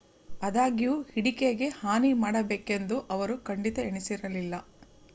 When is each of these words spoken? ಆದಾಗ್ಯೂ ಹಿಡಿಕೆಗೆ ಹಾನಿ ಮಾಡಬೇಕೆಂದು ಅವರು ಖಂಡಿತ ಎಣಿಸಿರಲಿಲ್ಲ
ಆದಾಗ್ಯೂ 0.41 0.93
ಹಿಡಿಕೆಗೆ 1.09 1.67
ಹಾನಿ 1.77 2.11
ಮಾಡಬೇಕೆಂದು 2.23 2.97
ಅವರು 3.11 3.37
ಖಂಡಿತ 3.43 3.79
ಎಣಿಸಿರಲಿಲ್ಲ 3.89 4.55